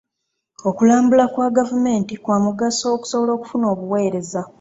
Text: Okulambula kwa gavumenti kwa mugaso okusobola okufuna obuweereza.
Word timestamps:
Okulambula 0.69 1.25
kwa 1.33 1.47
gavumenti 1.57 2.13
kwa 2.23 2.35
mugaso 2.45 2.85
okusobola 2.95 3.31
okufuna 3.37 3.65
obuweereza. 3.73 4.41